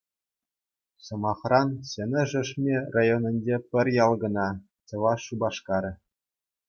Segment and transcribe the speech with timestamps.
[1.09, 4.47] Сӑмахран, Ҫӗнӗ Шешме районӗнче пӗр ял кӑна—
[4.93, 5.93] Чӑваш Шупашкарӗ.